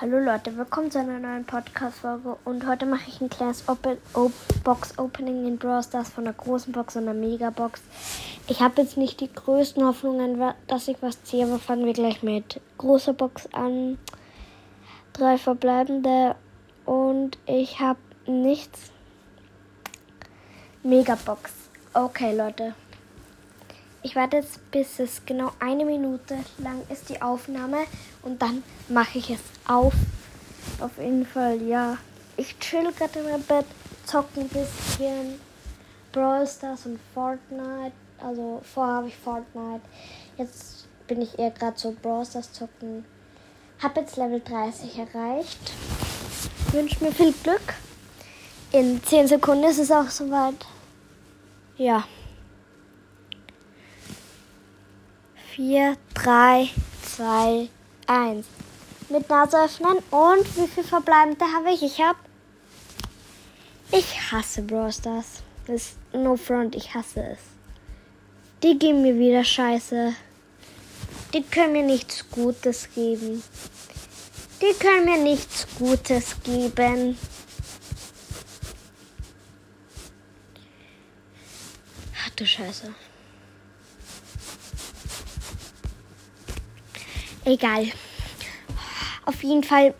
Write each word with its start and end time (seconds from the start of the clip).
Hallo 0.00 0.20
Leute, 0.20 0.56
willkommen 0.56 0.92
zu 0.92 1.00
einer 1.00 1.18
neuen 1.18 1.44
Podcast-Folge 1.44 2.36
und 2.44 2.64
heute 2.68 2.86
mache 2.86 3.08
ich 3.08 3.20
ein 3.20 3.28
kleines 3.28 3.68
Open 3.68 3.98
Box-Opening 4.62 5.44
in 5.44 5.58
Brawl 5.58 5.82
Stars 5.82 6.10
von 6.10 6.24
einer 6.24 6.34
großen 6.34 6.72
Box 6.72 6.94
und 6.94 7.08
einer 7.08 7.14
Mega-Box. 7.14 7.82
Ich 8.46 8.60
habe 8.60 8.80
jetzt 8.80 8.96
nicht 8.96 9.18
die 9.18 9.32
größten 9.32 9.84
Hoffnungen, 9.84 10.40
dass 10.68 10.86
ich 10.86 11.02
was 11.02 11.24
ziehe, 11.24 11.46
aber 11.46 11.58
fangen 11.58 11.84
wir 11.84 11.94
gleich 11.94 12.22
mit 12.22 12.60
großer 12.76 13.12
Box 13.12 13.48
an. 13.52 13.98
Drei 15.14 15.36
verbleibende 15.36 16.36
und 16.86 17.36
ich 17.46 17.80
habe 17.80 17.98
nichts. 18.28 18.92
Mega-Box. 20.84 21.52
Okay 21.92 22.36
Leute, 22.36 22.72
ich 24.02 24.14
warte 24.14 24.36
jetzt, 24.36 24.70
bis 24.70 24.98
es 25.00 25.22
genau 25.26 25.52
eine 25.58 25.84
Minute 25.84 26.36
lang 26.58 26.82
ist, 26.88 27.08
die 27.08 27.20
Aufnahme. 27.20 27.78
Und 28.22 28.40
dann 28.40 28.62
mache 28.88 29.18
ich 29.18 29.30
es 29.30 29.40
auf. 29.66 29.94
Auf 30.80 30.96
jeden 30.98 31.26
Fall, 31.26 31.60
ja. 31.62 31.98
Ich 32.36 32.58
chill 32.58 32.92
gerade 32.92 33.18
in 33.18 33.24
meinem 33.24 33.42
Bett, 33.42 33.66
zocke 34.04 34.40
ein 34.40 34.48
bisschen 34.48 35.40
Brawl 36.12 36.46
Stars 36.46 36.86
und 36.86 37.00
Fortnite. 37.12 37.92
Also 38.18 38.62
vorher 38.72 38.94
habe 38.96 39.08
ich 39.08 39.16
Fortnite. 39.16 39.82
Jetzt 40.36 40.86
bin 41.06 41.22
ich 41.22 41.38
eher 41.38 41.50
gerade 41.50 41.78
so 41.78 41.94
Brawl 42.00 42.24
Stars 42.24 42.52
zocken. 42.52 43.04
Hab 43.82 43.96
jetzt 43.96 44.16
Level 44.16 44.40
30 44.40 44.98
erreicht. 44.98 45.72
Wünsche 46.72 47.02
mir 47.02 47.12
viel 47.12 47.32
Glück. 47.42 47.74
In 48.70 49.02
10 49.02 49.28
Sekunden 49.28 49.64
ist 49.64 49.78
es 49.78 49.90
auch 49.90 50.10
soweit. 50.10 50.66
Ja. 51.76 52.04
4, 55.58 55.96
3, 56.14 56.70
2, 57.16 57.68
1. 58.06 58.46
Mit 59.08 59.28
Nase 59.28 59.64
öffnen. 59.64 59.98
Und 60.12 60.56
wie 60.56 60.68
viel 60.68 60.84
verbleibende 60.84 61.44
habe 61.46 61.72
ich? 61.72 61.82
Ich 61.82 62.00
habe. 62.00 62.16
Ich 63.90 64.30
hasse 64.30 64.62
Brawl 64.62 64.92
Stars. 64.92 65.42
Das 65.66 65.74
ist 65.74 65.98
no 66.12 66.36
front, 66.36 66.76
ich 66.76 66.94
hasse 66.94 67.24
es. 67.32 67.40
Die 68.62 68.78
geben 68.78 69.02
mir 69.02 69.18
wieder 69.18 69.42
Scheiße. 69.42 70.14
Die 71.34 71.42
können 71.42 71.72
mir 71.72 71.82
nichts 71.82 72.24
Gutes 72.30 72.88
geben. 72.94 73.42
Die 74.62 74.78
können 74.78 75.06
mir 75.06 75.18
nichts 75.18 75.66
Gutes 75.76 76.40
geben. 76.44 77.18
Ach 82.14 82.30
du 82.36 82.46
Scheiße. 82.46 82.94
Egal. 87.48 87.86
Auf 89.24 89.42
jeden 89.42 89.64
Fall, 89.64 89.94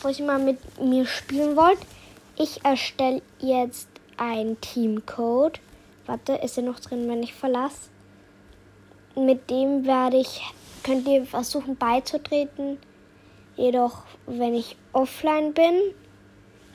was 0.00 0.20
ihr 0.20 0.24
mal 0.24 0.38
mit 0.38 0.80
mir 0.80 1.04
spielen 1.06 1.56
wollt, 1.56 1.80
ich 2.38 2.64
erstelle 2.64 3.20
jetzt 3.40 3.88
ein 4.16 4.60
Teamcode. 4.60 5.58
Warte, 6.06 6.34
ist 6.34 6.56
er 6.56 6.62
noch 6.62 6.78
drin, 6.78 7.08
wenn 7.08 7.24
ich 7.24 7.34
verlasse? 7.34 7.90
Mit 9.16 9.50
dem 9.50 9.84
werde 9.84 10.18
ich, 10.18 10.42
könnt 10.84 11.08
ihr 11.08 11.26
versuchen 11.26 11.74
beizutreten. 11.76 12.78
Jedoch, 13.56 14.04
wenn 14.26 14.54
ich 14.54 14.76
offline 14.92 15.52
bin, 15.52 15.74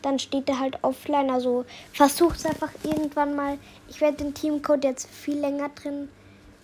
dann 0.01 0.19
steht 0.19 0.49
er 0.49 0.59
halt 0.59 0.83
offline. 0.83 1.29
Also 1.29 1.63
versucht 1.93 2.39
es 2.39 2.45
einfach 2.45 2.71
irgendwann 2.83 3.37
mal. 3.37 3.57
Ich 3.87 4.01
werde 4.01 4.17
den 4.17 4.33
Teamcode 4.33 4.83
jetzt 4.83 5.09
viel 5.09 5.39
länger 5.39 5.69
drin 5.69 6.09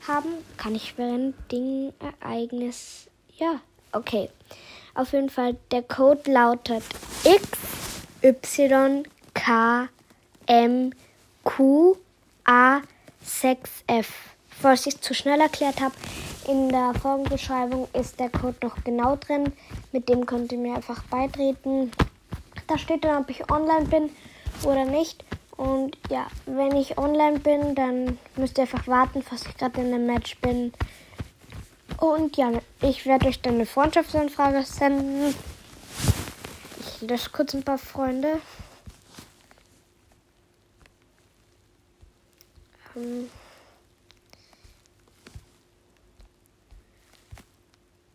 haben, 0.07 0.29
kann 0.57 0.75
ich 0.75 0.97
während 0.97 1.35
Ding 1.51 1.93
Ereignis. 2.21 3.07
Ja, 3.37 3.59
okay. 3.91 4.29
Auf 4.95 5.13
jeden 5.13 5.29
Fall, 5.29 5.55
der 5.71 5.81
Code 5.81 6.31
lautet 6.31 6.83
X, 7.23 8.03
Y, 8.21 9.03
K, 9.33 9.89
M, 10.45 10.93
Q, 11.43 11.97
A, 12.45 12.81
6F. 13.25 14.05
Falls 14.49 14.85
ich 14.85 14.95
es 14.95 15.01
zu 15.01 15.13
schnell 15.13 15.41
erklärt 15.41 15.81
habe, 15.81 15.95
in 16.47 16.69
der 16.69 16.93
Folgenbeschreibung 16.93 17.87
ist 17.93 18.19
der 18.19 18.29
Code 18.29 18.57
noch 18.61 18.83
genau 18.83 19.15
drin. 19.15 19.53
Mit 19.91 20.09
dem 20.09 20.25
könnt 20.25 20.51
ihr 20.51 20.57
mir 20.57 20.75
einfach 20.75 21.01
beitreten. 21.03 21.91
Da 22.67 22.77
steht 22.77 23.03
dann, 23.03 23.23
ob 23.23 23.29
ich 23.29 23.49
online 23.49 23.85
bin 23.85 24.09
oder 24.63 24.85
nicht. 24.85 25.23
Und 25.57 25.97
ja, 26.09 26.27
wenn 26.45 26.75
ich 26.75 26.97
online 26.97 27.39
bin, 27.39 27.75
dann 27.75 28.17
müsst 28.35 28.57
ihr 28.57 28.63
einfach 28.63 28.87
warten, 28.87 29.23
bis 29.29 29.45
ich 29.45 29.57
gerade 29.57 29.81
in 29.81 29.93
einem 29.93 30.07
Match 30.07 30.37
bin. 30.37 30.73
Und 31.97 32.37
ja, 32.37 32.51
ich 32.81 33.05
werde 33.05 33.27
euch 33.27 33.41
dann 33.41 33.55
eine 33.55 33.65
Freundschaftsanfrage 33.65 34.63
senden. 34.63 35.35
Ich 36.79 37.07
lösche 37.07 37.29
kurz 37.29 37.53
ein 37.53 37.63
paar 37.63 37.77
Freunde. 37.77 38.41
Ähm 42.95 43.29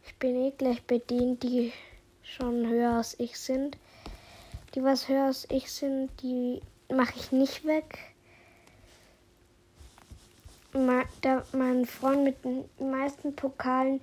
ich 0.04 0.14
bin 0.16 0.34
eh 0.36 0.50
gleich 0.50 0.82
bedient, 0.82 1.42
die 1.44 1.72
schon 2.22 2.66
höher 2.66 2.96
als 2.96 3.18
ich 3.20 3.38
sind. 3.38 3.76
Die 4.74 4.82
was 4.82 5.08
höher 5.08 5.26
als 5.26 5.46
ich 5.50 5.70
sind, 5.70 6.10
die 6.20 6.60
mache 6.92 7.14
ich 7.16 7.32
nicht 7.32 7.64
weg. 7.64 7.98
mein 11.52 11.86
Freund 11.86 12.24
mit 12.24 12.44
den 12.44 12.68
meisten 12.78 13.34
Pokalen 13.34 14.02